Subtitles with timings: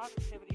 [0.00, 0.49] positivity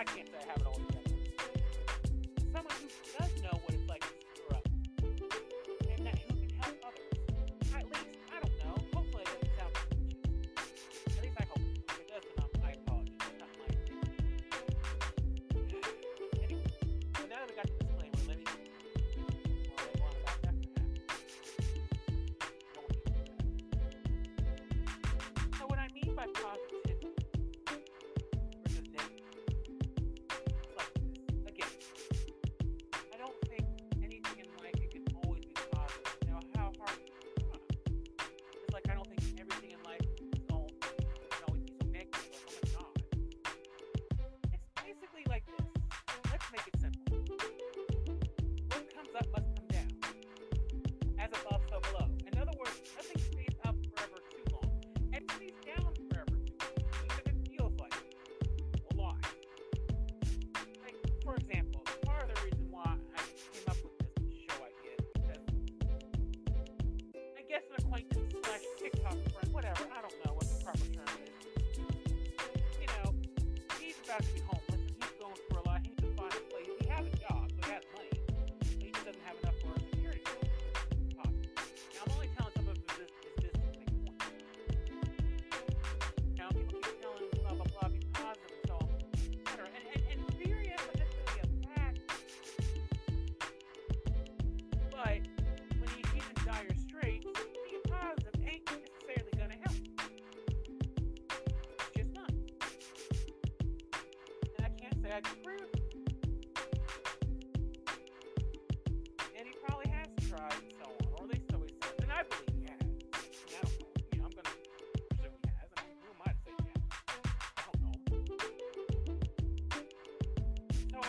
[0.00, 0.99] I can't say I have it all together.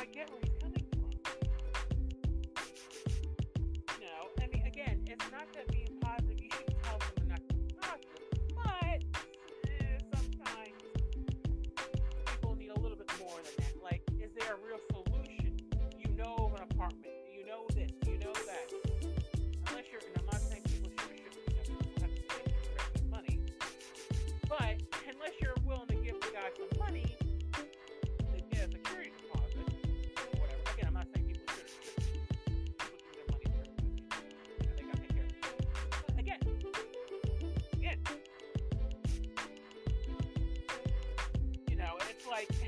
[0.02, 0.41] I get
[42.32, 42.61] like,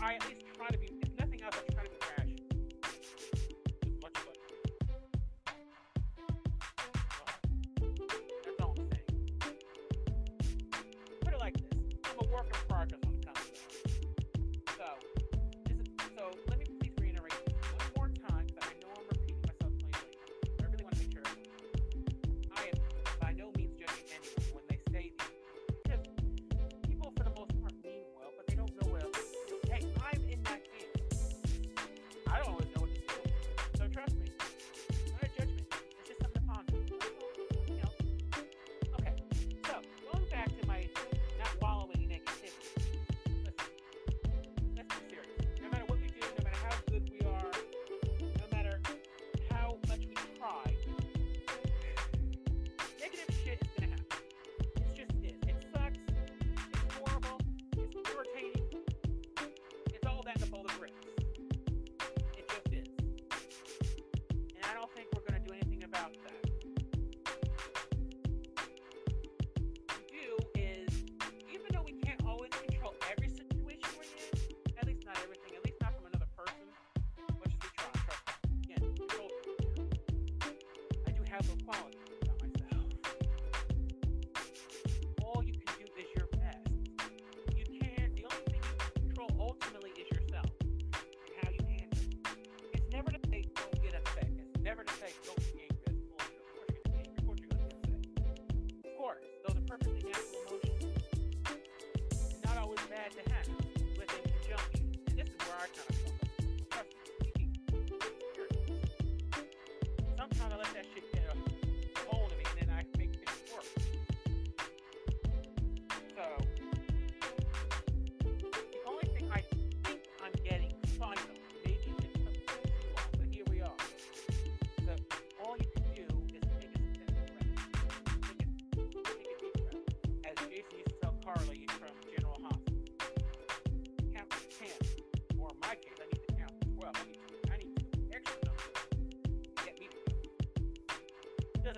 [0.00, 0.49] Or I at least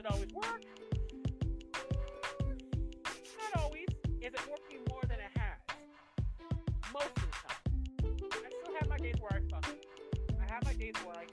[0.04, 0.62] it always work?
[3.38, 3.86] Not always.
[4.20, 5.58] Is it working more than it has?
[6.92, 7.62] Most of the time.
[8.34, 9.74] I still have my days where I fuck.
[10.40, 11.26] I have my days where I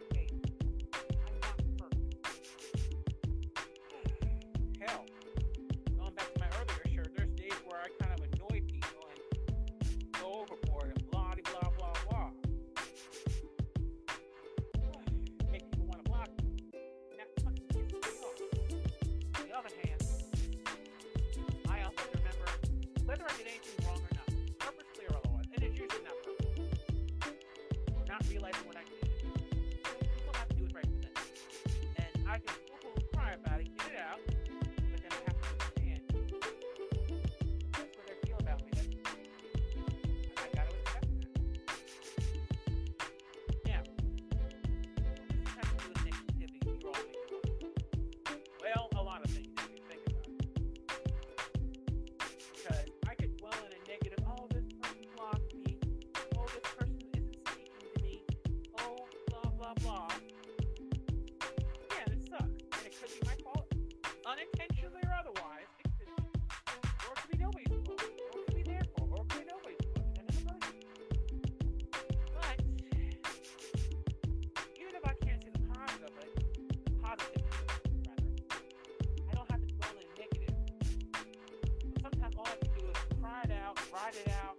[84.18, 84.59] it out.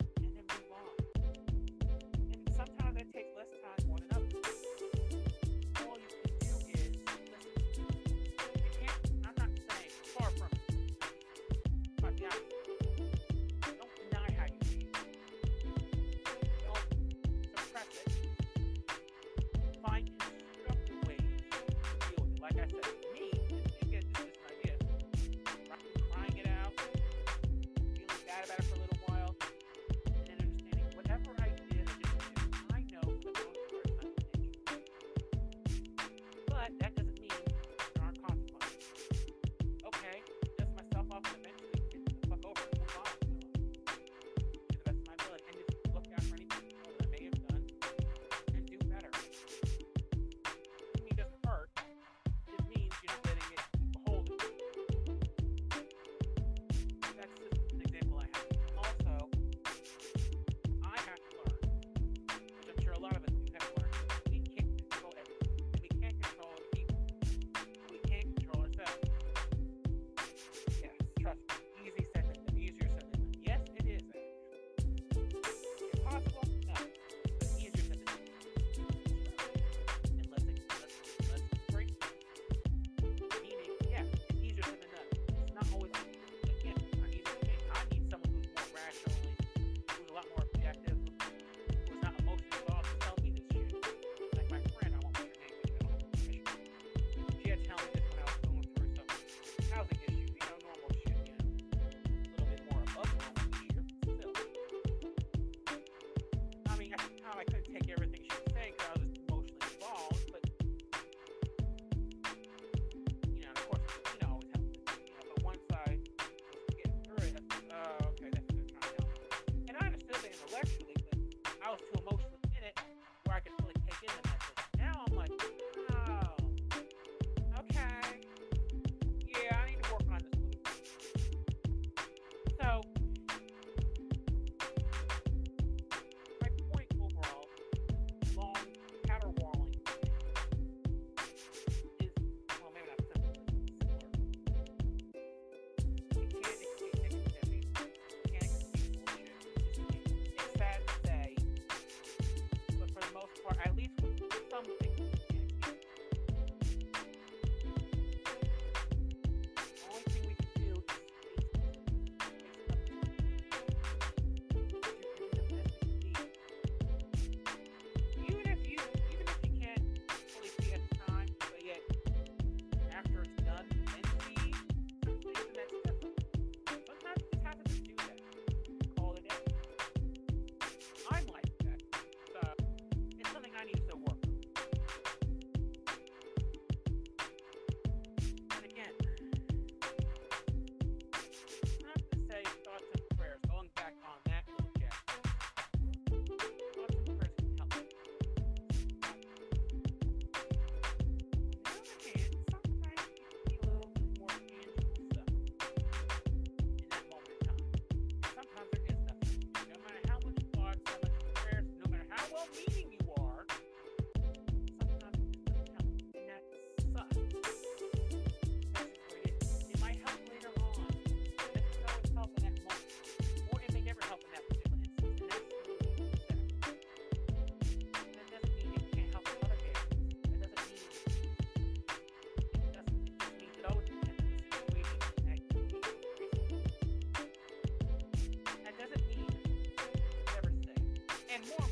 [241.33, 241.70] and more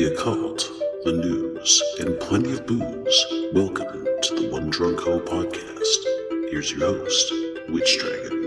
[0.00, 0.66] the occult,
[1.04, 3.26] the news, and plenty of booze.
[3.52, 6.50] Welcome to the One Drunk Ho podcast.
[6.50, 7.30] Here's your host,
[7.68, 8.39] Witch Dragon.